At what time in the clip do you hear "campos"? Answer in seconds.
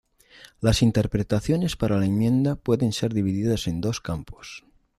4.01-4.65